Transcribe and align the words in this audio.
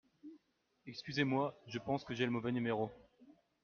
Excusez-moi, 0.87 1.53
je 1.67 1.77
pense 1.77 2.03
que 2.03 2.15
j'ai 2.15 2.25
le 2.25 2.31
mauvais 2.31 2.51
numéro. 2.51 2.89